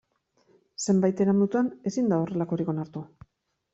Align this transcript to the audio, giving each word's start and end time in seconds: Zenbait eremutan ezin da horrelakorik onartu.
Zenbait 0.85 1.21
eremutan 1.25 1.69
ezin 1.91 2.11
da 2.15 2.19
horrelakorik 2.25 2.73
onartu. 2.75 3.09